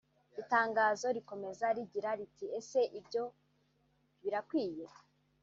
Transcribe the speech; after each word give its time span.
Itangazo 0.41 1.07
rikomeza 1.17 1.65
rigira 1.77 2.09
riti 2.19 2.45
“Ese 2.59 2.79
ibyo 2.99 3.23
birakwiye 4.21 4.87